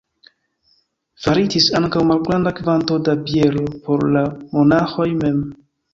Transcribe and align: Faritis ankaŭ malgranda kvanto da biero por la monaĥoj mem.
Faritis 1.25 1.67
ankaŭ 1.81 2.01
malgranda 2.11 2.55
kvanto 2.61 2.99
da 3.11 3.15
biero 3.27 3.67
por 3.85 4.03
la 4.17 4.25
monaĥoj 4.57 5.07
mem. 5.21 5.39